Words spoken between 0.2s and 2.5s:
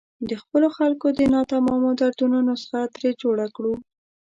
د خپلو خلکو د ناتمامو دردونو